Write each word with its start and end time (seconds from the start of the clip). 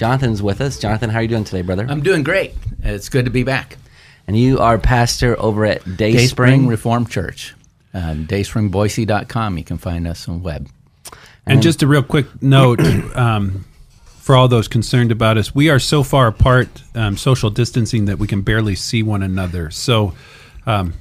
Jonathan's 0.00 0.42
with 0.42 0.62
us. 0.62 0.78
Jonathan, 0.78 1.10
how 1.10 1.18
are 1.18 1.22
you 1.22 1.28
doing 1.28 1.44
today, 1.44 1.60
brother? 1.60 1.84
I'm 1.86 2.02
doing 2.02 2.22
great. 2.22 2.54
It's 2.82 3.10
good 3.10 3.26
to 3.26 3.30
be 3.30 3.42
back. 3.42 3.76
And 4.26 4.34
you 4.34 4.58
are 4.58 4.78
pastor 4.78 5.38
over 5.38 5.66
at 5.66 5.84
Dayspring, 5.84 6.16
Dayspring 6.16 6.66
Reformed 6.68 7.10
Church. 7.10 7.54
Um, 7.92 8.26
dayspringboise.com. 8.26 9.58
You 9.58 9.64
can 9.64 9.76
find 9.76 10.08
us 10.08 10.26
on 10.26 10.42
web. 10.42 10.70
And, 11.04 11.16
and 11.44 11.62
just 11.62 11.82
a 11.82 11.86
real 11.86 12.02
quick 12.02 12.42
note 12.42 12.80
um, 13.14 13.66
for 14.20 14.34
all 14.34 14.48
those 14.48 14.68
concerned 14.68 15.12
about 15.12 15.36
us, 15.36 15.54
we 15.54 15.68
are 15.68 15.78
so 15.78 16.02
far 16.02 16.28
apart, 16.28 16.68
um, 16.94 17.18
social 17.18 17.50
distancing, 17.50 18.06
that 18.06 18.18
we 18.18 18.26
can 18.26 18.40
barely 18.40 18.76
see 18.76 19.02
one 19.02 19.22
another. 19.22 19.70
So 19.70 20.14
um, 20.64 20.94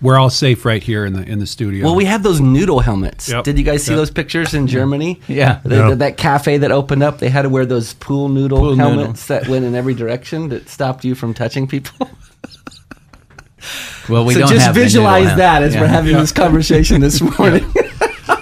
we're 0.00 0.18
all 0.18 0.30
safe 0.30 0.64
right 0.64 0.82
here 0.82 1.04
in 1.04 1.12
the 1.12 1.22
in 1.22 1.38
the 1.38 1.46
studio. 1.46 1.84
Well, 1.86 1.94
we 1.96 2.04
have 2.06 2.22
those 2.22 2.40
noodle 2.40 2.80
helmets. 2.80 3.28
Yep. 3.28 3.44
Did 3.44 3.58
you 3.58 3.64
guys 3.64 3.82
see 3.84 3.92
Yep. 3.92 3.98
those 3.98 4.10
pictures 4.10 4.54
in 4.54 4.66
Germany? 4.66 5.20
Yeah. 5.28 5.60
The- 5.64 5.76
Yeah. 5.76 5.88
the- 5.90 5.96
that 5.96 6.16
cafe 6.16 6.58
that 6.58 6.70
opened 6.72 7.02
up, 7.02 7.18
they 7.18 7.28
had 7.28 7.42
to 7.42 7.48
wear 7.48 7.66
those 7.66 7.94
pool 7.94 8.28
noodle 8.28 8.58
Pool 8.58 8.76
noodle. 8.76 8.90
helmets 8.98 9.26
that 9.26 9.48
went 9.48 9.64
in 9.64 9.74
every 9.74 9.94
direction 9.94 10.48
that 10.50 10.68
stopped 10.68 11.04
you 11.04 11.14
from 11.14 11.34
touching 11.34 11.66
people. 11.66 12.08
Well, 14.08 14.24
we 14.24 14.34
so 14.34 14.40
don't 14.40 14.48
just 14.50 14.64
have 14.66 14.74
the 14.74 14.80
visualize 14.80 15.24
noodle, 15.24 15.30
huh? 15.32 15.36
that 15.36 15.62
as 15.62 15.74
Yeah. 15.74 15.80
we're 15.82 15.86
having 15.88 16.16
this 16.16 16.32
conversation 16.32 17.00
this 17.00 17.20
morning. 17.38 17.64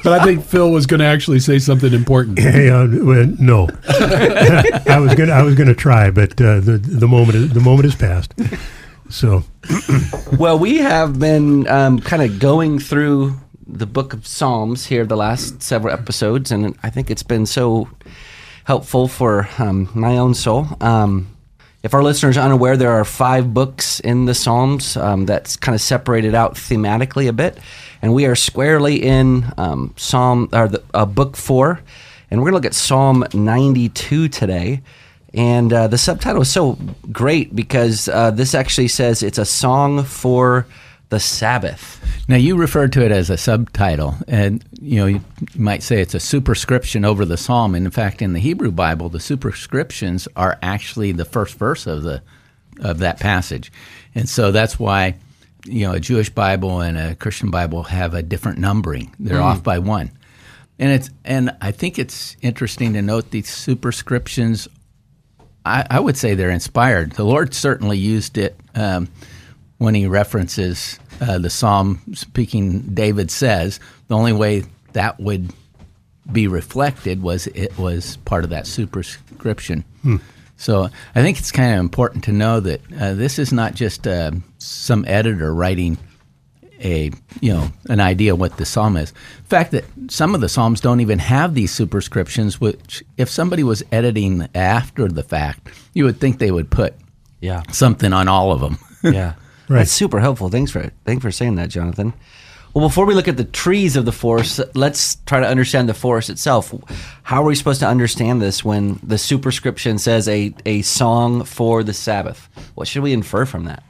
but 0.05 0.07
I 0.21 0.25
think 0.25 0.45
Phil 0.45 0.71
was 0.71 0.87
going 0.87 1.01
to 1.01 1.07
actually 1.07 1.41
say 1.41 1.59
something 1.59 1.93
important. 1.93 2.39
Hey, 2.39 2.69
uh, 2.71 2.85
no, 2.87 3.69
I 3.89 4.99
was 5.01 5.15
gonna 5.15 5.33
I 5.33 5.43
was 5.43 5.55
gonna 5.57 5.75
try, 5.75 6.11
but 6.11 6.33
uh, 6.41 6.61
the 6.61 6.79
the 6.79 7.09
moment 7.09 7.37
is, 7.37 7.51
the 7.53 7.61
moment 7.61 7.87
has 7.87 7.95
passed. 7.97 8.33
So 9.09 9.45
well, 10.39 10.59
we 10.59 10.79
have 10.79 11.19
been 11.19 11.67
um, 11.69 12.01
kind 12.01 12.23
of 12.23 12.39
going 12.39 12.79
through 12.79 13.35
the 13.67 13.87
book 13.87 14.13
of 14.13 14.27
Psalms 14.27 14.87
here 14.87 15.05
the 15.05 15.17
last 15.17 15.63
several 15.63 15.93
episodes, 15.93 16.51
and 16.51 16.77
I 16.83 16.91
think 16.91 17.11
it's 17.11 17.23
been 17.23 17.47
so 17.47 17.89
helpful 18.65 19.09
for 19.09 19.49
um, 19.59 19.89
my 19.95 20.19
own 20.19 20.35
soul. 20.35 20.67
Um, 20.81 21.29
if 21.83 21.95
our 21.95 22.03
listeners 22.03 22.37
are 22.37 22.45
unaware, 22.45 22.77
there 22.77 22.91
are 22.91 23.05
five 23.05 23.55
books 23.55 24.01
in 24.01 24.25
the 24.25 24.35
Psalms 24.35 24.97
um, 24.97 25.27
that's 25.27 25.57
kind 25.57 25.75
of 25.75 25.81
separated 25.81 26.35
out 26.35 26.55
thematically 26.55 27.29
a 27.29 27.33
bit, 27.33 27.59
and 28.03 28.13
we 28.13 28.27
are 28.27 28.35
squarely 28.35 29.03
in 29.03 29.45
um, 29.57 29.95
Psalm 29.97 30.49
or 30.53 30.69
the, 30.69 30.83
uh, 30.95 31.07
book 31.07 31.37
four, 31.37 31.81
and 32.31 32.41
we're 32.41 32.51
going 32.51 32.61
to 32.61 32.67
look 32.67 32.67
at 32.67 32.75
Psalm 32.75 33.25
ninety-two 33.33 34.29
today. 34.29 34.83
And 35.37 35.71
uh, 35.71 35.87
the 35.87 35.99
subtitle 35.99 36.43
is 36.43 36.51
so 36.51 36.79
great 37.13 37.55
because 37.55 38.09
uh, 38.09 38.31
this 38.31 38.55
actually 38.55 38.89
says 38.89 39.23
it's 39.23 39.37
a 39.37 39.45
song 39.45 40.03
for 40.03 40.67
the 41.11 41.21
Sabbath. 41.21 42.03
Now, 42.27 42.37
you 42.37 42.57
referred 42.57 42.93
to 42.95 43.05
it 43.05 43.13
as 43.13 43.31
a 43.31 43.37
subtitle, 43.37 44.17
and 44.27 44.65
you 44.81 44.97
know 44.97 45.07
you 45.07 45.21
might 45.55 45.83
say 45.83 46.01
it's 46.01 46.15
a 46.15 46.21
superscription 46.21 47.05
over 47.05 47.25
the 47.25 47.37
psalm. 47.37 47.75
And 47.75 47.85
in 47.85 47.93
fact, 47.93 48.23
in 48.23 48.33
the 48.33 48.41
Hebrew 48.41 48.73
Bible, 48.73 49.09
the 49.09 49.21
superscriptions 49.21 50.27
are 50.35 50.59
actually 50.63 51.13
the 51.13 51.25
first 51.25 51.57
verse 51.57 51.87
of 51.87 52.03
the 52.03 52.23
of 52.81 52.99
that 52.99 53.21
passage, 53.21 53.71
and 54.15 54.29
so 54.29 54.51
that's 54.51 54.79
why 54.79 55.15
you 55.65 55.87
know 55.87 55.93
a 55.93 56.01
Jewish 56.01 56.31
Bible 56.31 56.81
and 56.81 56.99
a 56.99 57.15
Christian 57.15 57.51
Bible 57.51 57.85
have 57.85 58.15
a 58.15 58.23
different 58.23 58.59
numbering. 58.59 59.15
They're 59.21 59.41
off 59.41 59.63
by 59.63 59.79
one, 59.79 60.11
and 60.81 60.91
it's 60.91 61.11
and 61.25 61.57
I 61.61 61.71
think 61.71 61.99
it's 61.99 62.37
interesting 62.43 62.95
to 62.95 63.03
note 63.03 63.31
these 63.31 63.49
superscriptions 63.49 64.67
I, 65.67 65.87
I 65.91 66.01
would 66.01 66.17
say 66.17 66.35
they're 66.35 66.51
inspired. 66.51 67.13
The 67.13 67.25
Lord 67.25 67.53
certainly 67.53 67.99
used 67.99 68.39
it 68.39 68.59
um, 68.75 69.09
when 69.79 69.95
He 69.95 70.07
references 70.07 70.99
uh, 71.21 71.39
the 71.39 71.51
Psalm 71.51 72.01
speaking. 72.15 72.81
David 72.95 73.31
says 73.31 73.81
the 74.09 74.17
only 74.17 74.33
way 74.33 74.65
that 74.93 75.19
would 75.21 75.53
be 76.31 76.49
reflected 76.49 77.23
was 77.23 77.47
it 77.49 77.77
was 77.79 78.17
part 78.19 78.45
of 78.45 78.51
that 78.51 78.67
superscription. 78.67 79.85
So 80.57 80.89
I 81.15 81.23
think 81.23 81.39
it's 81.39 81.53
kind 81.53 81.75
of 81.75 81.81
important 81.81 82.25
to 82.25 82.33
know 82.33 82.61
that 82.61 82.81
uh, 82.99 83.15
this 83.15 83.39
is 83.39 83.53
not 83.53 83.75
just 83.75 84.07
uh, 84.07 84.31
some 84.59 85.05
editor 85.07 85.55
writing 85.55 85.99
a 86.83 87.11
you 87.41 87.53
know 87.53 87.69
an 87.89 88.01
idea 88.01 88.35
what 88.37 88.57
the 88.57 88.65
psalm 88.67 88.97
is. 88.97 89.11
In 89.39 89.45
fact, 89.45 89.71
that 89.73 89.85
some 90.09 90.35
of 90.35 90.41
the 90.41 90.49
psalms 90.49 90.81
don't 90.81 91.01
even 91.01 91.19
have 91.19 91.55
these 91.55 91.73
superscriptions. 91.73 92.61
Which, 92.61 93.03
if 93.17 93.29
somebody 93.29 93.63
was 93.63 93.83
editing 93.93 94.49
after 94.55 95.09
the 95.09 95.23
fact, 95.23 95.69
you 95.95 96.05
would 96.05 96.21
think 96.21 96.39
they 96.39 96.51
would 96.51 96.71
put 96.71 96.95
Yeah. 97.41 97.63
something 97.73 98.13
on 98.13 98.29
all 98.29 98.53
of 98.53 98.61
them. 98.61 98.79
Yeah. 99.03 99.35
Right. 99.69 99.79
That's 99.79 99.91
super 99.91 100.21
helpful. 100.21 100.49
Thanks 100.49 100.71
for 100.71 100.93
thanks 101.05 101.23
for 101.23 101.33
saying 101.33 101.57
that, 101.57 101.71
Jonathan. 101.71 102.13
Well, 102.73 102.87
before 102.87 103.05
we 103.05 103.15
look 103.15 103.27
at 103.27 103.37
the 103.37 103.43
trees 103.45 103.97
of 103.97 104.05
the 104.05 104.13
forest, 104.13 104.61
let's 104.75 105.17
try 105.27 105.41
to 105.41 105.47
understand 105.49 105.89
the 105.89 105.95
forest 105.95 106.31
itself. 106.31 106.73
How 107.25 107.43
are 107.43 107.47
we 107.47 107.57
supposed 107.57 107.81
to 107.81 107.89
understand 107.89 108.41
this 108.41 108.65
when 108.65 109.01
the 109.03 109.19
superscription 109.19 109.99
says 109.99 110.29
a, 110.29 110.55
a 110.67 110.83
song 110.83 111.43
for 111.43 111.83
the 111.83 111.93
Sabbath? 111.95 112.49
What 112.77 112.87
should 112.87 113.03
we 113.03 113.13
infer 113.13 113.45
from 113.45 113.65
that? 113.65 113.83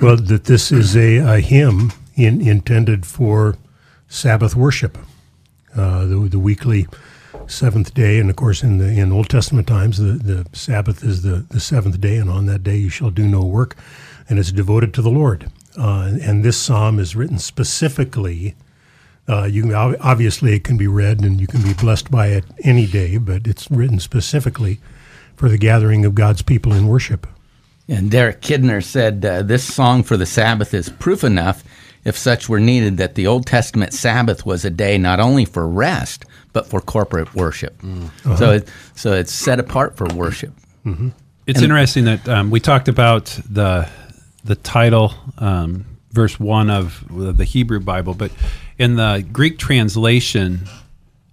Well, 0.00 0.16
that 0.16 0.44
this 0.44 0.72
is 0.72 0.96
a, 0.96 1.18
a 1.18 1.40
hymn 1.40 1.92
in, 2.14 2.40
intended 2.40 3.06
for 3.06 3.56
Sabbath 4.08 4.54
worship, 4.54 4.98
uh, 5.76 6.04
the 6.06 6.28
the 6.30 6.38
weekly 6.38 6.86
seventh 7.46 7.94
day, 7.94 8.18
and 8.20 8.30
of 8.30 8.36
course 8.36 8.62
in 8.62 8.78
the 8.78 8.88
in 8.88 9.12
Old 9.12 9.28
Testament 9.28 9.66
times 9.66 9.98
the, 9.98 10.12
the 10.12 10.46
Sabbath 10.52 11.04
is 11.04 11.22
the, 11.22 11.46
the 11.50 11.60
seventh 11.60 12.00
day, 12.00 12.16
and 12.16 12.30
on 12.30 12.46
that 12.46 12.62
day 12.62 12.76
you 12.76 12.90
shall 12.90 13.10
do 13.10 13.26
no 13.26 13.44
work, 13.44 13.76
and 14.28 14.38
it's 14.38 14.52
devoted 14.52 14.92
to 14.94 15.02
the 15.02 15.10
Lord. 15.10 15.50
Uh, 15.78 16.16
and 16.22 16.44
this 16.44 16.56
psalm 16.56 16.98
is 16.98 17.14
written 17.16 17.38
specifically 17.38 18.54
Uh, 19.28 19.44
you 19.44 19.74
obviously 19.74 20.54
it 20.54 20.62
can 20.62 20.76
be 20.76 20.86
read 20.86 21.20
and 21.24 21.40
you 21.40 21.48
can 21.48 21.60
be 21.62 21.74
blessed 21.74 22.10
by 22.10 22.28
it 22.28 22.44
any 22.62 22.86
day, 22.86 23.18
but 23.18 23.46
it's 23.46 23.68
written 23.70 23.98
specifically 23.98 24.78
for 25.36 25.48
the 25.48 25.58
gathering 25.58 26.06
of 26.06 26.14
God's 26.14 26.42
people 26.42 26.72
in 26.72 26.86
worship. 26.86 27.26
And 27.88 28.10
Derek 28.10 28.40
Kidner 28.40 28.82
said 28.82 29.24
uh, 29.24 29.42
this 29.42 29.62
song 29.62 30.02
for 30.02 30.16
the 30.16 30.26
Sabbath 30.26 30.74
is 30.74 30.88
proof 30.88 31.22
enough, 31.22 31.62
if 32.04 32.16
such 32.18 32.48
were 32.48 32.60
needed, 32.60 32.96
that 32.96 33.14
the 33.14 33.26
Old 33.26 33.46
Testament 33.46 33.92
Sabbath 33.92 34.44
was 34.44 34.64
a 34.64 34.70
day 34.70 34.98
not 34.98 35.20
only 35.20 35.44
for 35.44 35.66
rest 35.68 36.24
but 36.52 36.66
for 36.66 36.80
corporate 36.80 37.34
worship. 37.34 37.80
So, 38.36 38.52
it, 38.52 38.68
so 38.94 39.12
it's 39.12 39.30
set 39.32 39.60
apart 39.60 39.96
for 39.96 40.06
worship. 40.14 40.52
It's 41.46 41.60
interesting 41.62 42.04
that 42.06 42.28
um, 42.28 42.50
we 42.50 42.60
talked 42.60 42.88
about 42.88 43.26
the 43.48 43.88
the 44.42 44.54
title, 44.56 45.12
um, 45.38 45.84
verse 46.12 46.40
one 46.40 46.70
of 46.70 47.04
the 47.08 47.44
Hebrew 47.44 47.80
Bible, 47.80 48.14
but 48.14 48.30
in 48.78 48.96
the 48.96 49.26
Greek 49.32 49.58
translation 49.58 50.60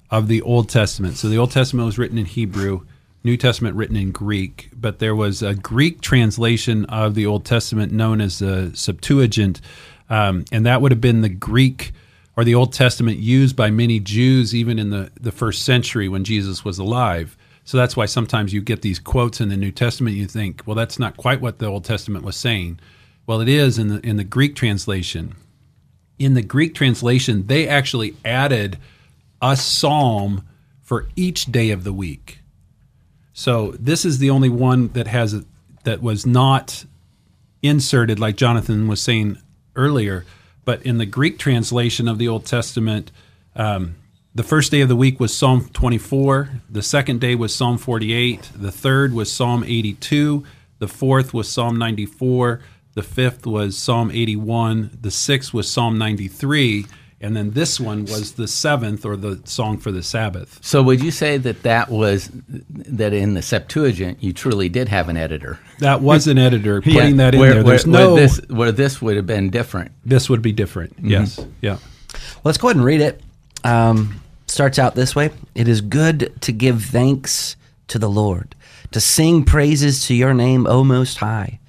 of 0.09 0.27
the 0.27 0.41
Old 0.41 0.69
Testament, 0.69 1.15
so 1.17 1.29
the 1.29 1.37
Old 1.37 1.51
Testament 1.51 1.85
was 1.85 1.97
written 1.97 2.17
in 2.17 2.25
Hebrew, 2.25 2.81
New 3.23 3.37
Testament 3.37 3.75
written 3.75 3.95
in 3.95 4.11
Greek, 4.11 4.69
but 4.75 4.99
there 4.99 5.15
was 5.15 5.41
a 5.41 5.55
Greek 5.55 6.01
translation 6.01 6.85
of 6.85 7.15
the 7.15 7.25
Old 7.25 7.45
Testament 7.45 7.91
known 7.91 8.19
as 8.19 8.39
the 8.39 8.71
Septuagint, 8.73 9.61
um, 10.09 10.43
and 10.51 10.65
that 10.65 10.81
would 10.81 10.91
have 10.91 11.01
been 11.01 11.21
the 11.21 11.29
Greek 11.29 11.93
or 12.35 12.43
the 12.43 12.55
Old 12.55 12.73
Testament 12.73 13.19
used 13.19 13.55
by 13.55 13.69
many 13.69 13.99
Jews 13.99 14.53
even 14.53 14.77
in 14.77 14.89
the, 14.89 15.11
the 15.19 15.31
first 15.31 15.63
century 15.63 16.09
when 16.09 16.23
Jesus 16.23 16.65
was 16.65 16.79
alive. 16.79 17.37
So 17.63 17.77
that's 17.77 17.95
why 17.95 18.07
sometimes 18.07 18.53
you 18.53 18.61
get 18.61 18.81
these 18.81 18.99
quotes 18.99 19.39
in 19.39 19.49
the 19.49 19.55
New 19.55 19.71
Testament. 19.71 20.17
You 20.17 20.27
think, 20.27 20.63
well, 20.65 20.75
that's 20.75 20.99
not 20.99 21.15
quite 21.15 21.39
what 21.39 21.59
the 21.59 21.67
Old 21.67 21.85
Testament 21.85 22.25
was 22.25 22.35
saying. 22.35 22.79
Well, 23.25 23.39
it 23.39 23.47
is 23.47 23.77
in 23.77 23.87
the 23.87 23.99
in 24.05 24.17
the 24.17 24.25
Greek 24.25 24.55
translation. 24.55 25.35
In 26.19 26.33
the 26.33 26.41
Greek 26.41 26.75
translation, 26.75 27.47
they 27.47 27.67
actually 27.67 28.15
added 28.25 28.77
a 29.41 29.55
psalm 29.55 30.45
for 30.81 31.07
each 31.15 31.45
day 31.45 31.71
of 31.71 31.85
the 31.85 31.93
week. 31.93 32.39
So 33.33 33.71
this 33.79 34.05
is 34.05 34.19
the 34.19 34.29
only 34.29 34.49
one 34.49 34.89
that 34.89 35.07
has 35.07 35.33
a, 35.33 35.43
that 35.83 36.01
was 36.01 36.25
not 36.25 36.85
inserted, 37.61 38.19
like 38.19 38.35
Jonathan 38.35 38.87
was 38.87 39.01
saying 39.01 39.37
earlier, 39.75 40.25
But 40.65 40.83
in 40.83 40.97
the 40.97 41.05
Greek 41.05 41.39
translation 41.39 42.07
of 42.07 42.19
the 42.19 42.27
Old 42.27 42.45
Testament, 42.45 43.11
um, 43.55 43.95
the 44.35 44.43
first 44.43 44.71
day 44.71 44.81
of 44.81 44.89
the 44.89 44.95
week 44.95 45.19
was 45.19 45.35
Psalm 45.35 45.69
24. 45.73 46.61
The 46.69 46.81
second 46.81 47.19
day 47.21 47.35
was 47.35 47.53
Psalm 47.53 47.77
48. 47.77 48.51
The 48.55 48.71
third 48.71 49.13
was 49.13 49.31
Psalm 49.31 49.63
82. 49.63 50.43
The 50.79 50.87
fourth 50.87 51.33
was 51.33 51.49
Psalm 51.49 51.77
94. 51.77 52.61
The 52.93 53.03
fifth 53.03 53.45
was 53.45 53.77
Psalm 53.77 54.09
81. 54.11 54.97
The 55.01 55.11
sixth 55.11 55.53
was 55.53 55.69
Psalm 55.69 55.97
93 55.97 56.85
and 57.23 57.37
then 57.37 57.51
this 57.51 57.79
one 57.79 58.01
was 58.01 58.33
the 58.33 58.49
seventh 58.49 59.05
or 59.05 59.15
the 59.15 59.39
song 59.45 59.77
for 59.77 59.93
the 59.93 60.03
Sabbath. 60.03 60.59
So 60.61 60.83
would 60.83 61.01
you 61.01 61.09
say 61.09 61.37
that 61.37 61.63
that 61.63 61.89
was 61.89 62.29
that 62.49 63.13
in 63.13 63.33
the 63.33 63.41
Septuagint 63.41 64.21
you 64.21 64.33
truly 64.33 64.67
did 64.67 64.89
have 64.89 65.07
an 65.07 65.15
editor? 65.15 65.57
That 65.79 66.01
was 66.01 66.27
an 66.27 66.37
editor 66.37 66.81
putting 66.81 67.17
yeah, 67.17 67.23
that 67.23 67.33
in 67.35 67.39
where, 67.39 67.53
there. 67.53 67.63
There's 67.63 67.87
where, 67.87 68.01
no 68.01 68.13
where 68.13 68.21
this 68.21 68.41
where 68.49 68.71
this 68.73 69.01
would 69.01 69.15
have 69.15 69.25
been 69.25 69.49
different. 69.49 69.93
This 70.03 70.29
would 70.29 70.41
be 70.41 70.51
different. 70.51 70.97
Mm-hmm. 70.97 71.09
Yes. 71.11 71.39
Yeah. 71.61 71.77
Well, 72.11 72.41
let's 72.43 72.57
go 72.57 72.67
ahead 72.67 72.75
and 72.75 72.85
read 72.85 72.99
it. 72.99 73.21
Um, 73.63 74.19
starts 74.47 74.77
out 74.77 74.93
this 74.93 75.15
way: 75.15 75.31
It 75.55 75.69
is 75.69 75.79
good 75.79 76.33
to 76.41 76.51
give 76.51 76.83
thanks 76.83 77.55
to 77.87 77.99
the 77.99 78.09
Lord, 78.09 78.53
to 78.91 78.99
sing 78.99 79.45
praises 79.45 80.05
to 80.07 80.13
your 80.13 80.33
name, 80.33 80.67
O 80.67 80.83
Most 80.83 81.19
High, 81.19 81.59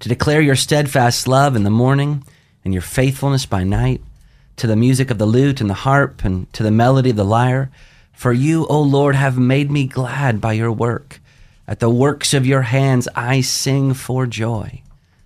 to 0.00 0.08
declare 0.08 0.40
your 0.40 0.56
steadfast 0.56 1.28
love 1.28 1.54
in 1.54 1.62
the 1.62 1.70
morning 1.70 2.24
and 2.64 2.74
your 2.74 2.82
faithfulness 2.82 3.46
by 3.46 3.62
night 3.62 4.02
to 4.56 4.66
the 4.66 4.76
music 4.76 5.10
of 5.10 5.18
the 5.18 5.26
lute 5.26 5.60
and 5.60 5.68
the 5.68 5.74
harp, 5.74 6.24
and 6.24 6.52
to 6.52 6.62
the 6.62 6.70
melody 6.70 7.10
of 7.10 7.16
the 7.16 7.24
lyre. 7.24 7.70
For 8.12 8.32
you, 8.32 8.66
O 8.68 8.80
Lord, 8.80 9.14
have 9.14 9.38
made 9.38 9.70
me 9.70 9.86
glad 9.86 10.40
by 10.40 10.54
your 10.54 10.72
work. 10.72 11.20
At 11.68 11.80
the 11.80 11.90
works 11.90 12.32
of 12.32 12.46
your 12.46 12.62
hands 12.62 13.08
I 13.14 13.40
sing 13.40 13.92
for 13.92 14.26
joy. 14.26 14.82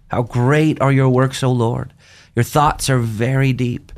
How 0.09 0.23
great 0.23 0.81
are 0.81 0.91
your 0.91 1.09
works, 1.09 1.43
O 1.43 1.53
Lord! 1.53 1.93
Your 2.35 2.43
thoughts 2.43 2.91
are 2.91 2.99
very 2.99 3.53
deep. 3.53 3.93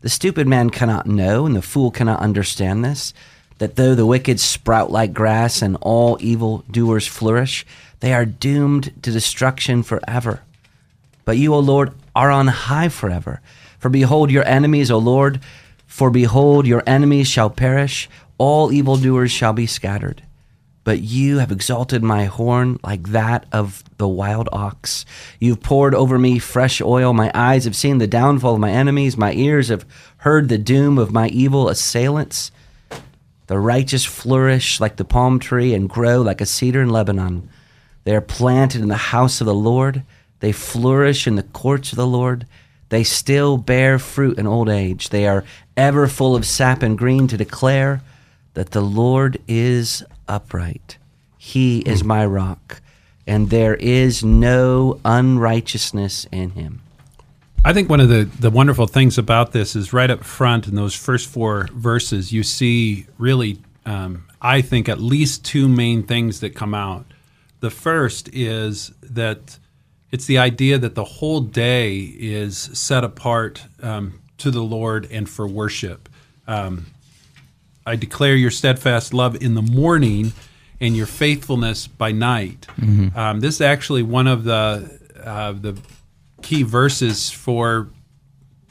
The 0.00 0.08
stupid 0.08 0.46
man 0.46 0.70
cannot 0.70 1.06
know, 1.06 1.44
and 1.44 1.54
the 1.54 1.62
fool 1.62 1.90
cannot 1.90 2.20
understand 2.20 2.84
this, 2.84 3.12
that 3.58 3.76
though 3.76 3.94
the 3.94 4.06
wicked 4.06 4.40
sprout 4.40 4.90
like 4.90 5.12
grass 5.12 5.60
and 5.60 5.76
all 5.82 6.16
evil 6.20 6.64
doers 6.70 7.06
flourish, 7.06 7.66
they 8.00 8.14
are 8.14 8.24
doomed 8.24 9.02
to 9.02 9.12
destruction 9.12 9.82
forever. 9.82 10.40
But 11.26 11.36
you, 11.36 11.54
O 11.54 11.58
Lord, 11.58 11.92
are 12.14 12.30
on 12.30 12.48
high 12.48 12.88
forever 12.88 13.40
for 13.80 13.88
behold, 13.88 14.30
your 14.30 14.46
enemies, 14.46 14.90
O 14.90 14.98
Lord, 14.98 15.40
for 15.86 16.10
behold, 16.10 16.66
your 16.66 16.82
enemies 16.86 17.26
shall 17.26 17.48
perish, 17.48 18.10
all 18.36 18.70
evildoers 18.70 19.32
shall 19.32 19.54
be 19.54 19.66
scattered. 19.66 20.22
But 20.84 21.00
you 21.00 21.38
have 21.38 21.50
exalted 21.50 22.02
my 22.02 22.26
horn 22.26 22.78
like 22.84 23.08
that 23.08 23.46
of 23.52 23.82
the 23.96 24.08
wild 24.08 24.50
ox. 24.52 25.06
You've 25.38 25.62
poured 25.62 25.94
over 25.94 26.18
me 26.18 26.38
fresh 26.38 26.80
oil. 26.80 27.12
My 27.14 27.30
eyes 27.34 27.64
have 27.64 27.76
seen 27.76 27.98
the 27.98 28.06
downfall 28.06 28.54
of 28.54 28.60
my 28.60 28.70
enemies. 28.70 29.16
My 29.16 29.32
ears 29.32 29.68
have 29.68 29.86
heard 30.18 30.48
the 30.48 30.58
doom 30.58 30.98
of 30.98 31.12
my 31.12 31.28
evil 31.28 31.68
assailants. 31.68 32.50
The 33.46 33.58
righteous 33.58 34.04
flourish 34.04 34.78
like 34.78 34.96
the 34.96 35.04
palm 35.04 35.38
tree 35.38 35.74
and 35.74 35.88
grow 35.88 36.20
like 36.20 36.40
a 36.40 36.46
cedar 36.46 36.82
in 36.82 36.90
Lebanon. 36.90 37.48
They 38.04 38.14
are 38.14 38.20
planted 38.20 38.82
in 38.82 38.88
the 38.88 38.96
house 38.96 39.40
of 39.40 39.46
the 39.46 39.54
Lord. 39.54 40.02
They 40.40 40.52
flourish 40.52 41.26
in 41.26 41.36
the 41.36 41.42
courts 41.42 41.92
of 41.92 41.96
the 41.96 42.06
Lord. 42.06 42.46
They 42.88 43.04
still 43.04 43.56
bear 43.56 43.98
fruit 43.98 44.38
in 44.38 44.46
old 44.46 44.68
age. 44.68 45.10
They 45.10 45.26
are 45.26 45.44
ever 45.76 46.08
full 46.08 46.34
of 46.34 46.44
sap 46.44 46.82
and 46.82 46.98
green 46.98 47.28
to 47.28 47.36
declare 47.36 48.02
that 48.54 48.72
the 48.72 48.80
Lord 48.80 49.38
is 49.46 50.02
upright. 50.26 50.98
He 51.38 51.80
is 51.80 52.02
my 52.02 52.26
rock, 52.26 52.82
and 53.26 53.48
there 53.48 53.76
is 53.76 54.24
no 54.24 55.00
unrighteousness 55.04 56.26
in 56.32 56.50
him. 56.50 56.82
I 57.64 57.72
think 57.72 57.90
one 57.90 58.00
of 58.00 58.08
the, 58.08 58.24
the 58.24 58.50
wonderful 58.50 58.86
things 58.86 59.18
about 59.18 59.52
this 59.52 59.76
is 59.76 59.92
right 59.92 60.10
up 60.10 60.24
front 60.24 60.66
in 60.66 60.74
those 60.74 60.94
first 60.94 61.28
four 61.28 61.68
verses, 61.72 62.32
you 62.32 62.42
see 62.42 63.06
really, 63.18 63.58
um, 63.84 64.26
I 64.40 64.62
think, 64.62 64.88
at 64.88 64.98
least 64.98 65.44
two 65.44 65.68
main 65.68 66.02
things 66.02 66.40
that 66.40 66.54
come 66.54 66.74
out. 66.74 67.04
The 67.60 67.70
first 67.70 68.30
is 68.32 68.92
that 69.02 69.58
it's 70.12 70.26
the 70.26 70.38
idea 70.38 70.78
that 70.78 70.94
the 70.94 71.04
whole 71.04 71.40
day 71.40 71.98
is 71.98 72.58
set 72.58 73.04
apart 73.04 73.64
um, 73.82 74.20
to 74.38 74.50
the 74.50 74.62
Lord 74.62 75.06
and 75.10 75.28
for 75.28 75.46
worship. 75.46 76.08
Um, 76.46 76.86
I 77.86 77.96
declare 77.96 78.34
your 78.34 78.50
steadfast 78.50 79.14
love 79.14 79.40
in 79.42 79.54
the 79.54 79.62
morning 79.62 80.32
and 80.80 80.96
your 80.96 81.06
faithfulness 81.06 81.86
by 81.86 82.12
night. 82.12 82.66
Mm-hmm. 82.76 83.16
Um, 83.16 83.40
this 83.40 83.56
is 83.56 83.60
actually 83.60 84.02
one 84.02 84.26
of 84.26 84.44
the 84.44 84.98
uh, 85.22 85.52
the 85.52 85.78
key 86.42 86.62
verses 86.62 87.30
for 87.30 87.88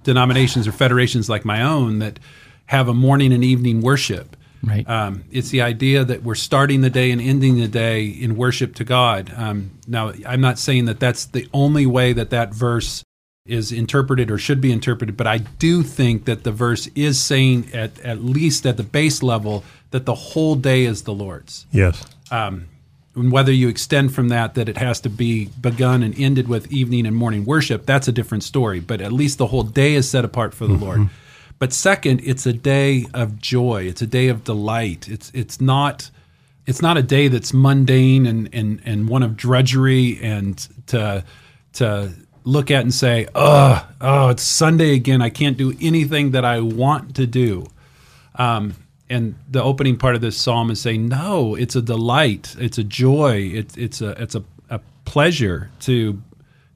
denominations 0.03 0.68
or 0.68 0.71
federations 0.71 1.30
like 1.30 1.45
my 1.45 1.62
own 1.62 2.00
that 2.00 2.19
have 2.65 2.88
a 2.88 2.94
morning 2.94 3.31
and 3.31 3.44
evening 3.44 3.81
worship. 3.81 4.36
Right. 4.64 4.88
Um, 4.90 5.24
it's 5.32 5.50
the 5.50 5.62
idea 5.62 6.04
that 6.04 6.24
we're 6.24 6.36
starting 6.36 6.82
the 6.82 6.90
day 6.90 7.12
and 7.12 7.22
ending 7.22 7.58
the 7.58 7.68
day 7.68 8.06
in 8.06 8.36
worship 8.36 8.76
to 8.76 8.84
God. 8.84 9.32
Um, 9.36 9.72
now, 9.88 10.14
I'm 10.26 10.42
not 10.42 10.60
saying 10.60 10.86
that 10.86 11.00
that's 11.00 11.26
the 11.26 11.48
only 11.54 11.86
way 11.86 12.14
that 12.14 12.30
that 12.32 12.54
verse 12.54 13.04
is 13.46 13.72
interpreted 13.72 14.30
or 14.30 14.38
should 14.38 14.62
be 14.62 14.72
interpreted, 14.72 15.18
but 15.18 15.28
I 15.28 15.40
do 15.40 15.82
think 15.82 16.26
that 16.26 16.44
the 16.44 16.52
verse 16.52 16.88
is 16.94 17.20
saying, 17.20 17.70
at, 17.74 18.00
at 18.02 18.24
least 18.24 18.66
at 18.66 18.78
the 18.78 18.84
base 18.84 19.24
level, 19.24 19.64
that 19.92 20.06
the 20.06 20.14
whole 20.14 20.56
day 20.56 20.86
is 20.86 21.04
the 21.04 21.14
Lord's. 21.14 21.66
Yes. 21.72 22.06
Um, 22.30 22.68
and 23.16 23.32
whether 23.32 23.52
you 23.52 23.68
extend 23.68 24.14
from 24.14 24.30
that 24.30 24.54
that 24.54 24.70
it 24.70 24.78
has 24.78 25.02
to 25.02 25.10
be 25.10 25.46
begun 25.60 26.04
and 26.04 26.18
ended 26.20 26.48
with 26.48 26.72
evening 26.72 27.08
and 27.08 27.16
morning 27.16 27.44
worship, 27.44 27.86
that's 27.86 28.08
a 28.08 28.12
different 28.12 28.44
story. 28.44 28.80
But 28.80 29.02
at 29.02 29.12
least 29.12 29.40
the 29.40 29.48
whole 29.48 29.64
day 29.64 29.96
is 29.96 30.10
set 30.10 30.24
apart 30.24 30.54
for 30.54 30.68
the 30.68 30.76
mm-hmm. 30.76 30.84
Lord. 30.84 31.10
But 31.60 31.74
second, 31.74 32.22
it's 32.24 32.46
a 32.46 32.54
day 32.54 33.06
of 33.14 33.38
joy. 33.40 33.84
It's 33.84 34.02
a 34.02 34.08
day 34.08 34.30
of 34.30 34.46
delight. 34.46 35.10
It's 35.10 35.30
it's 35.34 35.60
not 35.60 36.10
it's 36.66 36.82
not 36.82 36.98
a 36.98 37.04
day 37.04 37.28
that's 37.28 37.54
mundane 37.54 38.26
and 38.26 38.50
and 38.54 38.82
and 38.86 39.10
one 39.10 39.24
of 39.24 39.36
drudgery 39.36 40.20
and 40.22 40.58
to 40.88 41.24
to 41.74 42.12
look 42.46 42.72
at 42.72 42.82
and 42.82 42.94
say, 42.94 43.28
oh, 43.36 43.88
oh, 44.02 44.30
it's 44.30 44.44
Sunday 44.44 44.96
again. 44.96 45.22
I 45.22 45.30
can't 45.30 45.58
do 45.58 45.74
anything 45.82 46.32
that 46.32 46.46
I 46.46 46.62
want 46.62 47.16
to 47.18 47.28
do. 47.28 47.66
Um, 48.36 48.76
and 49.10 49.36
the 49.50 49.62
opening 49.62 49.98
part 49.98 50.16
of 50.16 50.22
this 50.22 50.38
psalm 50.38 50.72
is 50.72 50.80
saying, 50.80 51.08
no, 51.08 51.56
it's 51.56 51.76
a 51.76 51.82
delight. 51.82 52.56
It's 52.60 52.78
a 52.78 52.84
joy. 52.84 53.52
It's 53.54 53.76
it's 53.76 54.02
a 54.02 54.12
it's 54.22 54.36
a, 54.36 54.44
a 54.70 54.80
pleasure 55.06 55.72
to 55.82 56.22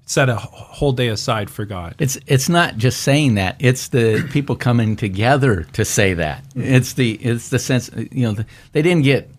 set 0.05 0.29
a 0.29 0.35
whole 0.35 0.91
day 0.91 1.07
aside 1.07 1.49
for 1.49 1.65
God. 1.65 1.95
It's 1.99 2.17
it's 2.27 2.49
not 2.49 2.77
just 2.77 3.01
saying 3.01 3.35
that; 3.35 3.55
it's 3.59 3.89
the 3.89 4.27
people 4.31 4.55
coming 4.55 4.95
together 4.95 5.63
to 5.73 5.85
say 5.85 6.13
that. 6.15 6.43
It's 6.55 6.93
the 6.93 7.13
it's 7.13 7.49
the 7.49 7.59
sense 7.59 7.89
you 8.11 8.31
know 8.31 8.43
they 8.71 8.81
didn't 8.81 9.03
get 9.03 9.29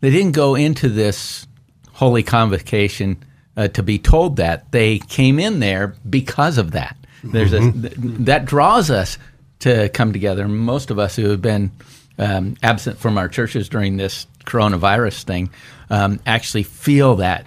they 0.00 0.10
didn't 0.10 0.32
go 0.32 0.54
into 0.54 0.88
this 0.88 1.46
holy 1.92 2.22
convocation 2.22 3.22
uh, 3.56 3.68
to 3.68 3.82
be 3.82 3.98
told 3.98 4.36
that 4.36 4.70
they 4.72 4.98
came 4.98 5.38
in 5.38 5.60
there 5.60 5.94
because 6.08 6.58
of 6.58 6.72
that. 6.72 6.96
There's 7.24 7.52
mm-hmm. 7.52 7.86
a 7.86 8.24
that 8.24 8.44
draws 8.44 8.90
us 8.90 9.18
to 9.60 9.88
come 9.90 10.12
together. 10.12 10.48
Most 10.48 10.90
of 10.90 10.98
us 10.98 11.16
who 11.16 11.30
have 11.30 11.42
been 11.42 11.72
um, 12.18 12.56
absent 12.62 12.98
from 12.98 13.18
our 13.18 13.28
churches 13.28 13.68
during 13.68 13.96
this 13.96 14.26
coronavirus 14.44 15.24
thing 15.24 15.50
um, 15.90 16.20
actually 16.26 16.62
feel 16.62 17.16
that 17.16 17.46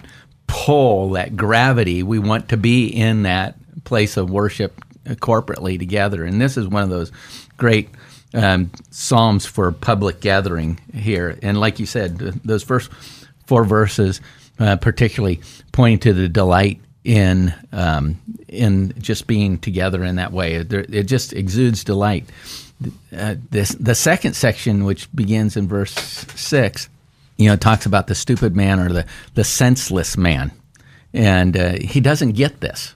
pull, 0.66 1.10
that 1.10 1.36
gravity. 1.36 2.02
We 2.02 2.18
want 2.18 2.50
to 2.50 2.58
be 2.58 2.86
in 2.86 3.22
that 3.22 3.54
place 3.84 4.18
of 4.18 4.30
worship 4.30 4.84
corporately 5.06 5.78
together. 5.78 6.22
And 6.24 6.38
this 6.38 6.58
is 6.58 6.68
one 6.68 6.82
of 6.82 6.90
those 6.90 7.10
great 7.56 7.88
um, 8.34 8.70
psalms 8.90 9.46
for 9.46 9.72
public 9.72 10.20
gathering 10.20 10.78
here. 10.92 11.38
And 11.42 11.58
like 11.58 11.80
you 11.80 11.86
said, 11.86 12.18
those 12.18 12.62
first 12.62 12.90
four 13.46 13.64
verses, 13.64 14.20
uh, 14.58 14.76
particularly 14.76 15.40
pointing 15.72 16.00
to 16.00 16.12
the 16.12 16.28
delight 16.28 16.78
in 17.04 17.54
um, 17.72 18.20
in 18.46 18.92
just 18.98 19.26
being 19.26 19.58
together 19.58 20.04
in 20.04 20.16
that 20.16 20.30
way. 20.30 20.56
It 20.56 21.04
just 21.04 21.32
exudes 21.32 21.84
delight. 21.84 22.26
Uh, 23.16 23.36
this 23.50 23.70
the 23.70 23.94
second 23.94 24.34
section, 24.34 24.84
which 24.84 25.10
begins 25.14 25.56
in 25.56 25.68
verse 25.68 25.94
six, 26.36 26.90
you 27.40 27.48
know, 27.48 27.56
talks 27.56 27.86
about 27.86 28.06
the 28.06 28.14
stupid 28.14 28.54
man 28.54 28.78
or 28.78 28.92
the, 28.92 29.06
the 29.34 29.44
senseless 29.44 30.18
man. 30.18 30.52
And 31.14 31.56
uh, 31.56 31.72
he 31.80 32.00
doesn't 32.00 32.32
get 32.32 32.60
this. 32.60 32.94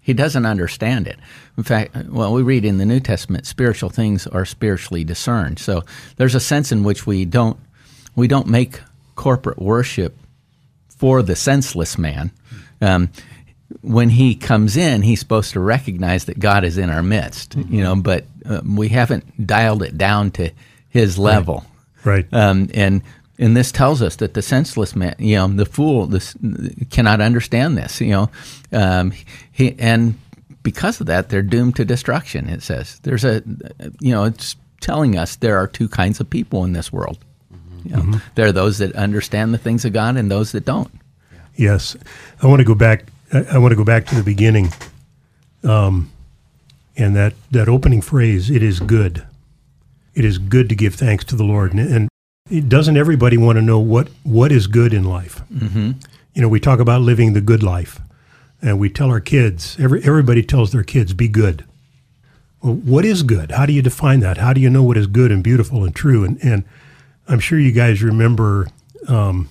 He 0.00 0.12
doesn't 0.12 0.44
understand 0.44 1.06
it. 1.06 1.16
In 1.56 1.62
fact, 1.62 1.96
well, 2.08 2.32
we 2.34 2.42
read 2.42 2.64
in 2.64 2.78
the 2.78 2.84
New 2.84 2.98
Testament, 2.98 3.46
spiritual 3.46 3.90
things 3.90 4.26
are 4.26 4.44
spiritually 4.44 5.04
discerned. 5.04 5.60
So 5.60 5.84
there's 6.16 6.34
a 6.34 6.40
sense 6.40 6.72
in 6.72 6.82
which 6.82 7.06
we 7.06 7.24
don't 7.24 7.56
we 8.16 8.28
don't 8.28 8.48
make 8.48 8.80
corporate 9.14 9.58
worship 9.58 10.16
for 10.88 11.22
the 11.22 11.36
senseless 11.36 11.96
man. 11.96 12.32
Um, 12.80 13.10
when 13.80 14.10
he 14.10 14.34
comes 14.34 14.76
in, 14.76 15.02
he's 15.02 15.20
supposed 15.20 15.52
to 15.52 15.60
recognize 15.60 16.26
that 16.26 16.38
God 16.38 16.64
is 16.64 16.78
in 16.78 16.90
our 16.90 17.02
midst, 17.02 17.56
mm-hmm. 17.56 17.74
you 17.74 17.82
know. 17.82 17.96
But 17.96 18.26
um, 18.44 18.76
we 18.76 18.88
haven't 18.88 19.46
dialed 19.46 19.82
it 19.82 19.96
down 19.96 20.32
to 20.32 20.50
his 20.90 21.16
level, 21.16 21.64
right? 22.04 22.26
right. 22.30 22.34
Um, 22.34 22.68
and 22.74 23.02
and 23.38 23.56
this 23.56 23.72
tells 23.72 24.00
us 24.00 24.16
that 24.16 24.34
the 24.34 24.42
senseless 24.42 24.94
man, 24.94 25.16
you 25.18 25.36
know, 25.36 25.48
the 25.48 25.66
fool, 25.66 26.06
this 26.06 26.36
cannot 26.90 27.20
understand 27.20 27.76
this, 27.76 28.00
you 28.00 28.10
know, 28.10 28.30
um, 28.72 29.12
he, 29.50 29.74
and 29.78 30.14
because 30.62 31.00
of 31.00 31.06
that, 31.06 31.28
they're 31.28 31.42
doomed 31.42 31.76
to 31.76 31.84
destruction. 31.84 32.48
It 32.48 32.62
says 32.62 33.00
there's 33.02 33.24
a, 33.24 33.42
you 34.00 34.12
know, 34.12 34.24
it's 34.24 34.56
telling 34.80 35.18
us 35.18 35.36
there 35.36 35.56
are 35.56 35.66
two 35.66 35.88
kinds 35.88 36.20
of 36.20 36.28
people 36.28 36.64
in 36.64 36.72
this 36.72 36.92
world. 36.92 37.18
You 37.84 37.90
know, 37.90 38.02
mm-hmm. 38.02 38.18
There 38.34 38.46
are 38.46 38.52
those 38.52 38.78
that 38.78 38.96
understand 38.96 39.52
the 39.52 39.58
things 39.58 39.84
of 39.84 39.92
God 39.92 40.16
and 40.16 40.30
those 40.30 40.52
that 40.52 40.64
don't. 40.64 40.90
Yes, 41.54 41.96
I 42.42 42.46
want 42.46 42.60
to 42.60 42.64
go 42.64 42.74
back. 42.74 43.06
I 43.32 43.58
want 43.58 43.72
to 43.72 43.76
go 43.76 43.84
back 43.84 44.06
to 44.06 44.14
the 44.14 44.22
beginning, 44.22 44.72
um, 45.62 46.10
and 46.96 47.14
that 47.14 47.34
that 47.50 47.68
opening 47.68 48.00
phrase. 48.00 48.50
It 48.50 48.62
is 48.62 48.80
good. 48.80 49.26
It 50.14 50.24
is 50.24 50.38
good 50.38 50.68
to 50.70 50.74
give 50.74 50.94
thanks 50.94 51.24
to 51.24 51.36
the 51.36 51.44
Lord, 51.44 51.74
and, 51.74 51.80
and 51.92 52.08
doesn't 52.68 52.96
everybody 52.96 53.38
want 53.38 53.56
to 53.56 53.62
know 53.62 53.78
what 53.78 54.08
what 54.22 54.52
is 54.52 54.66
good 54.66 54.92
in 54.92 55.04
life? 55.04 55.42
Mm-hmm. 55.52 55.92
You 56.34 56.42
know, 56.42 56.48
we 56.48 56.60
talk 56.60 56.78
about 56.78 57.00
living 57.00 57.32
the 57.32 57.40
good 57.40 57.62
life, 57.62 58.00
and 58.60 58.78
we 58.78 58.90
tell 58.90 59.10
our 59.10 59.20
kids. 59.20 59.76
Every 59.80 60.02
everybody 60.04 60.42
tells 60.42 60.70
their 60.72 60.82
kids, 60.82 61.14
"Be 61.14 61.28
good." 61.28 61.64
Well, 62.62 62.74
what 62.74 63.04
is 63.04 63.22
good? 63.22 63.52
How 63.52 63.64
do 63.64 63.72
you 63.72 63.82
define 63.82 64.20
that? 64.20 64.36
How 64.36 64.52
do 64.52 64.60
you 64.60 64.68
know 64.68 64.82
what 64.82 64.96
is 64.98 65.06
good 65.06 65.32
and 65.32 65.42
beautiful 65.42 65.84
and 65.84 65.94
true? 65.94 66.24
And 66.24 66.38
and 66.44 66.64
I'm 67.28 67.40
sure 67.40 67.58
you 67.58 67.72
guys 67.72 68.02
remember 68.02 68.68
um, 69.08 69.48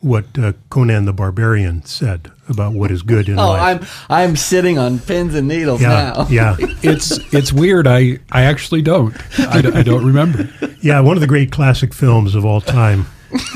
what 0.00 0.26
uh, 0.38 0.52
Conan 0.70 1.04
the 1.04 1.12
Barbarian 1.12 1.84
said 1.84 2.30
about 2.48 2.72
what 2.72 2.90
is 2.90 3.02
good 3.02 3.28
in 3.28 3.38
oh, 3.38 3.48
life. 3.48 4.06
I'm 4.08 4.28
I'm 4.28 4.36
sitting 4.36 4.78
on 4.78 4.98
pins 4.98 5.34
and 5.34 5.48
needles 5.48 5.80
yeah, 5.80 5.88
now. 5.88 6.26
Yeah, 6.28 6.56
it's 6.82 7.18
it's 7.32 7.52
weird. 7.52 7.86
I 7.86 8.18
I 8.30 8.42
actually 8.42 8.82
don't. 8.82 9.16
I, 9.38 9.58
I 9.58 9.82
don't 9.82 10.06
remember. 10.06 10.48
Yeah, 10.80 11.00
one 11.00 11.16
of 11.16 11.20
the 11.20 11.26
great 11.26 11.50
classic 11.50 11.92
films 11.92 12.34
of 12.34 12.44
all 12.44 12.60
time, 12.60 13.06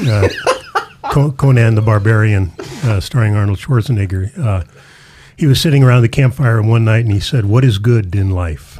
uh, 0.06 0.28
Conan 1.02 1.74
the 1.74 1.82
Barbarian, 1.82 2.52
uh, 2.84 3.00
starring 3.00 3.34
Arnold 3.34 3.58
Schwarzenegger. 3.58 4.36
Uh, 4.38 4.64
he 5.36 5.46
was 5.46 5.60
sitting 5.60 5.82
around 5.82 6.02
the 6.02 6.08
campfire 6.08 6.60
one 6.62 6.84
night 6.84 7.04
and 7.04 7.12
he 7.12 7.20
said, 7.20 7.46
"What 7.46 7.64
is 7.64 7.78
good 7.78 8.14
in 8.14 8.30
life?" 8.30 8.78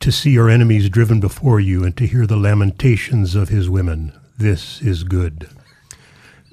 to 0.00 0.10
see 0.10 0.30
your 0.30 0.48
enemies 0.48 0.88
driven 0.88 1.20
before 1.20 1.60
you 1.60 1.84
and 1.84 1.94
to 1.94 2.06
hear 2.06 2.26
the 2.26 2.36
lamentations 2.36 3.34
of 3.34 3.50
his 3.50 3.68
women. 3.68 4.18
This 4.38 4.80
is 4.80 5.04
good. 5.04 5.50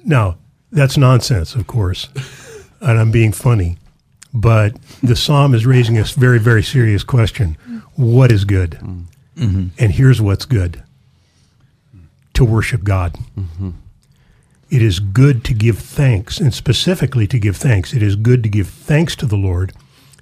Now, 0.08 0.38
that's 0.72 0.96
nonsense, 0.96 1.54
of 1.54 1.66
course, 1.66 2.08
and 2.80 2.98
I'm 2.98 3.10
being 3.10 3.32
funny, 3.32 3.76
but 4.32 4.74
the 5.02 5.14
psalm 5.14 5.54
is 5.54 5.66
raising 5.66 5.98
a 5.98 6.04
very, 6.04 6.38
very 6.38 6.62
serious 6.62 7.04
question 7.04 7.56
What 7.94 8.32
is 8.32 8.44
good? 8.44 8.72
Mm-hmm. 9.36 9.68
And 9.78 9.92
here's 9.92 10.20
what's 10.20 10.46
good 10.46 10.82
to 12.32 12.44
worship 12.44 12.84
God. 12.84 13.16
Mm-hmm. 13.38 13.70
It 14.70 14.82
is 14.82 14.98
good 14.98 15.44
to 15.44 15.54
give 15.54 15.78
thanks, 15.78 16.40
and 16.40 16.54
specifically 16.54 17.26
to 17.26 17.38
give 17.38 17.56
thanks. 17.56 17.92
It 17.92 18.02
is 18.02 18.16
good 18.16 18.42
to 18.42 18.48
give 18.48 18.68
thanks 18.68 19.14
to 19.16 19.26
the 19.26 19.36
Lord 19.36 19.72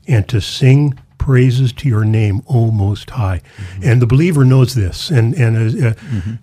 and 0.09 0.29
to 0.29 0.41
sing 0.41 0.99
praises 1.19 1.73
to 1.73 1.89
your 1.89 2.05
name, 2.05 2.43
O 2.49 2.71
Most 2.71 3.11
High. 3.11 3.41
Mm-hmm. 3.57 3.83
And 3.85 4.03
the 4.03 4.07
believer 4.07 4.45
knows 4.45 4.75
this. 4.75 5.11
And, 5.11 5.35
and 5.35 5.57
uh, 5.57 5.95
mm-hmm. 5.95 6.35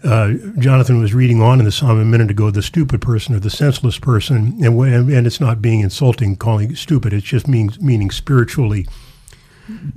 uh, 0.57 0.61
Jonathan 0.61 0.99
was 0.99 1.13
reading 1.13 1.41
on 1.41 1.59
in 1.59 1.65
the 1.65 1.71
psalm 1.71 1.99
a 1.99 2.05
minute 2.05 2.31
ago, 2.31 2.51
the 2.51 2.61
stupid 2.61 3.01
person 3.01 3.35
or 3.35 3.39
the 3.39 3.49
senseless 3.49 3.99
person, 3.99 4.63
and, 4.63 4.79
and 4.79 5.27
it's 5.27 5.39
not 5.39 5.61
being 5.61 5.81
insulting 5.81 6.35
calling 6.35 6.71
it 6.71 6.77
stupid, 6.77 7.13
it's 7.13 7.25
just 7.25 7.47
means, 7.47 7.79
meaning 7.79 8.11
spiritually 8.11 8.87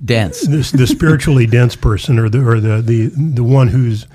dense. 0.05 0.43
The, 0.43 0.77
the 0.77 0.87
spiritually 0.87 1.47
dense 1.47 1.77
person 1.77 2.19
or 2.19 2.29
the, 2.29 2.47
or 2.47 2.61
the, 2.61 2.83
the, 2.83 3.07
the 3.09 3.45
one 3.45 3.69
whose, 3.69 4.07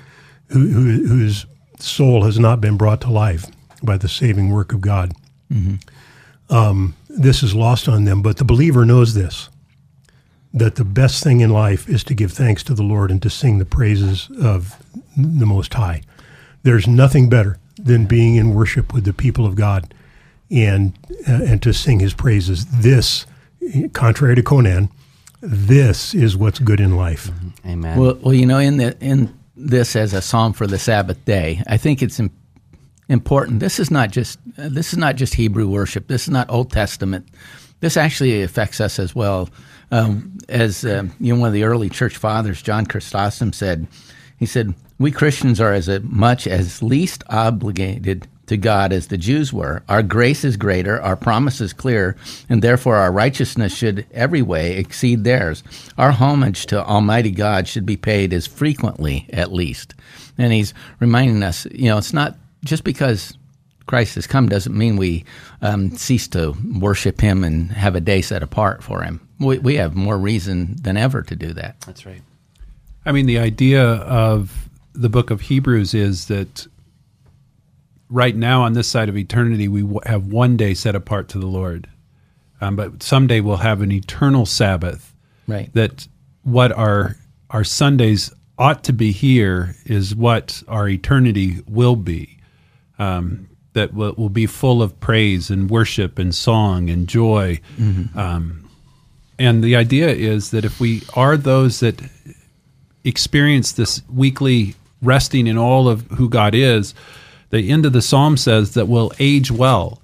who, 0.48 0.68
who, 0.68 1.06
whose 1.06 1.46
soul 1.78 2.24
has 2.24 2.38
not 2.38 2.60
been 2.60 2.76
brought 2.76 3.00
to 3.02 3.10
life 3.10 3.44
by 3.82 3.96
the 3.96 4.08
saving 4.08 4.50
work 4.50 4.72
of 4.72 4.80
God. 4.80 5.12
Mm-hmm. 5.52 6.54
Um, 6.54 6.94
this 7.08 7.42
is 7.42 7.54
lost 7.54 7.88
on 7.88 8.04
them, 8.04 8.22
but 8.22 8.36
the 8.36 8.44
believer 8.44 8.84
knows 8.84 9.14
this 9.14 9.48
that 10.54 10.74
the 10.74 10.84
best 10.84 11.22
thing 11.22 11.40
in 11.40 11.50
life 11.50 11.88
is 11.88 12.04
to 12.04 12.14
give 12.14 12.32
thanks 12.32 12.62
to 12.64 12.74
the 12.74 12.82
Lord 12.82 13.10
and 13.10 13.22
to 13.22 13.30
sing 13.30 13.58
the 13.58 13.64
praises 13.64 14.28
of 14.40 14.82
the 15.16 15.46
Most 15.46 15.74
High. 15.74 16.02
There's 16.62 16.86
nothing 16.86 17.28
better 17.28 17.58
than 17.76 18.06
being 18.06 18.36
in 18.36 18.54
worship 18.54 18.92
with 18.92 19.04
the 19.04 19.12
people 19.12 19.46
of 19.46 19.54
God 19.54 19.94
and 20.50 20.92
uh, 21.28 21.40
and 21.44 21.62
to 21.62 21.72
sing 21.72 22.00
His 22.00 22.14
praises. 22.14 22.66
This, 22.66 23.26
contrary 23.92 24.34
to 24.36 24.42
Conan, 24.42 24.90
this 25.40 26.14
is 26.14 26.36
what's 26.36 26.58
good 26.58 26.80
in 26.80 26.96
life. 26.96 27.28
Mm-hmm. 27.28 27.68
Amen. 27.68 27.98
Well, 27.98 28.18
well, 28.22 28.34
you 28.34 28.46
know, 28.46 28.58
in 28.58 28.76
the 28.76 28.96
in 29.00 29.36
this 29.56 29.96
as 29.96 30.12
a 30.12 30.22
psalm 30.22 30.52
for 30.52 30.66
the 30.66 30.78
Sabbath 30.78 31.24
day, 31.24 31.62
I 31.66 31.78
think 31.78 32.02
it's 32.02 32.20
important. 33.08 33.60
This 33.60 33.80
is 33.80 33.90
not 33.90 34.10
just 34.10 34.38
uh, 34.58 34.68
this 34.68 34.92
is 34.92 34.98
not 34.98 35.16
just 35.16 35.34
Hebrew 35.34 35.68
worship. 35.68 36.08
This 36.08 36.24
is 36.24 36.30
not 36.30 36.50
Old 36.50 36.70
Testament. 36.70 37.28
This 37.82 37.96
actually 37.96 38.42
affects 38.42 38.80
us 38.80 39.00
as 39.00 39.12
well. 39.12 39.50
Um, 39.90 40.38
as 40.48 40.84
uh, 40.84 41.08
you 41.18 41.34
know, 41.34 41.40
one 41.40 41.48
of 41.48 41.52
the 41.52 41.64
early 41.64 41.90
church 41.90 42.16
fathers, 42.16 42.62
John 42.62 42.86
Chrysostom, 42.86 43.52
said, 43.52 43.88
he 44.38 44.46
said, 44.46 44.74
"We 44.98 45.10
Christians 45.10 45.60
are 45.60 45.72
as 45.72 45.90
much 46.02 46.46
as 46.46 46.80
least 46.80 47.24
obligated 47.28 48.28
to 48.46 48.56
God 48.56 48.92
as 48.92 49.08
the 49.08 49.18
Jews 49.18 49.52
were. 49.52 49.82
Our 49.88 50.02
grace 50.02 50.44
is 50.44 50.56
greater, 50.56 51.02
our 51.02 51.16
promise 51.16 51.60
is 51.60 51.72
clear, 51.72 52.16
and 52.48 52.62
therefore 52.62 52.96
our 52.96 53.10
righteousness 53.10 53.74
should 53.76 54.06
every 54.12 54.42
way 54.42 54.76
exceed 54.76 55.24
theirs. 55.24 55.64
Our 55.98 56.12
homage 56.12 56.66
to 56.66 56.84
Almighty 56.84 57.32
God 57.32 57.66
should 57.66 57.84
be 57.84 57.96
paid 57.96 58.32
as 58.32 58.46
frequently, 58.46 59.26
at 59.32 59.52
least." 59.52 59.94
And 60.38 60.52
he's 60.52 60.72
reminding 61.00 61.42
us, 61.42 61.66
you 61.72 61.86
know, 61.86 61.98
it's 61.98 62.12
not 62.12 62.38
just 62.64 62.84
because 62.84 63.36
Christ 63.86 64.14
has 64.14 64.26
come 64.26 64.48
doesn't 64.48 64.76
mean 64.76 64.96
we 64.96 65.24
um, 65.60 65.90
cease 65.96 66.28
to 66.28 66.54
worship 66.78 67.20
Him 67.20 67.44
and 67.44 67.70
have 67.72 67.94
a 67.94 68.00
day 68.00 68.22
set 68.22 68.42
apart 68.42 68.82
for 68.82 69.02
Him. 69.02 69.26
We, 69.38 69.58
we 69.58 69.76
have 69.76 69.94
more 69.94 70.18
reason 70.18 70.76
than 70.80 70.96
ever 70.96 71.22
to 71.22 71.36
do 71.36 71.52
that. 71.54 71.80
That's 71.82 72.06
right. 72.06 72.22
I 73.04 73.12
mean, 73.12 73.26
the 73.26 73.38
idea 73.38 73.84
of 73.84 74.68
the 74.92 75.08
book 75.08 75.30
of 75.30 75.40
Hebrews 75.40 75.94
is 75.94 76.26
that 76.26 76.66
right 78.08 78.36
now 78.36 78.62
on 78.62 78.74
this 78.74 78.88
side 78.88 79.08
of 79.08 79.16
eternity, 79.16 79.68
we 79.68 79.88
have 80.06 80.26
one 80.26 80.56
day 80.56 80.74
set 80.74 80.94
apart 80.94 81.28
to 81.30 81.38
the 81.38 81.46
Lord. 81.46 81.88
Um, 82.60 82.76
but 82.76 83.02
someday 83.02 83.40
we'll 83.40 83.56
have 83.56 83.80
an 83.80 83.90
eternal 83.90 84.46
Sabbath. 84.46 85.14
Right. 85.48 85.72
That 85.74 86.06
what 86.42 86.70
our 86.72 87.16
our 87.50 87.64
Sundays 87.64 88.32
ought 88.58 88.84
to 88.84 88.92
be 88.92 89.10
here 89.10 89.74
is 89.84 90.14
what 90.14 90.62
our 90.68 90.88
eternity 90.88 91.60
will 91.66 91.96
be. 91.96 92.38
Um, 92.98 93.48
that 93.74 93.94
will, 93.94 94.14
will, 94.14 94.28
be 94.28 94.46
full 94.46 94.82
of 94.82 94.98
praise 95.00 95.50
and 95.50 95.70
worship 95.70 96.18
and 96.18 96.34
song 96.34 96.90
and 96.90 97.08
joy. 97.08 97.60
Mm-hmm. 97.76 98.18
Um, 98.18 98.68
and 99.38 99.64
the 99.64 99.76
idea 99.76 100.08
is 100.08 100.50
that 100.50 100.64
if 100.64 100.78
we 100.78 101.02
are 101.14 101.36
those 101.36 101.80
that 101.80 102.00
experience 103.04 103.72
this 103.72 104.02
weekly 104.12 104.74
resting 105.00 105.46
in 105.46 105.58
all 105.58 105.88
of 105.88 106.02
who 106.12 106.28
God 106.28 106.54
is, 106.54 106.94
the 107.50 107.70
end 107.70 107.84
of 107.86 107.92
the 107.92 108.02
psalm 108.02 108.36
says 108.36 108.74
that 108.74 108.88
we'll 108.88 109.12
age 109.18 109.50
well. 109.50 109.98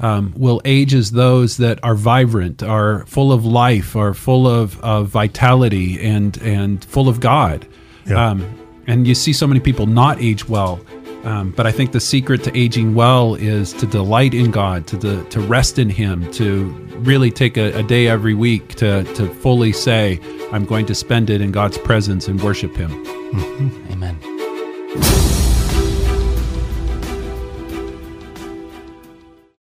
Um, 0.00 0.32
will 0.36 0.62
age 0.64 0.94
as 0.94 1.10
those 1.10 1.56
that 1.56 1.82
are 1.82 1.96
vibrant, 1.96 2.62
are 2.62 3.04
full 3.06 3.32
of 3.32 3.44
life, 3.44 3.96
are 3.96 4.14
full 4.14 4.46
of, 4.46 4.80
of 4.80 5.08
vitality, 5.08 6.00
and 6.00 6.40
and 6.40 6.84
full 6.84 7.08
of 7.08 7.18
God. 7.18 7.66
Yeah. 8.06 8.28
Um, 8.28 8.48
and 8.86 9.08
you 9.08 9.16
see 9.16 9.32
so 9.32 9.48
many 9.48 9.58
people 9.58 9.86
not 9.86 10.20
age 10.20 10.48
well 10.48 10.80
um, 11.28 11.50
but 11.50 11.66
I 11.66 11.72
think 11.72 11.92
the 11.92 12.00
secret 12.00 12.42
to 12.44 12.58
aging 12.58 12.94
well 12.94 13.34
is 13.34 13.74
to 13.74 13.86
delight 13.86 14.32
in 14.32 14.50
God, 14.50 14.86
to 14.86 14.96
the, 14.96 15.22
to 15.24 15.40
rest 15.40 15.78
in 15.78 15.90
Him, 15.90 16.30
to 16.32 16.64
really 17.00 17.30
take 17.30 17.58
a, 17.58 17.70
a, 17.78 17.82
day 17.82 18.08
every 18.08 18.32
week 18.32 18.76
to 18.76 19.04
to 19.14 19.28
fully 19.34 19.72
say, 19.72 20.18
"I'm 20.52 20.64
going 20.64 20.86
to 20.86 20.94
spend 20.94 21.28
it 21.28 21.42
in 21.42 21.52
God's 21.52 21.76
presence 21.76 22.28
and 22.28 22.42
worship 22.42 22.74
Him." 22.74 22.90
Mm-hmm. 23.04 24.27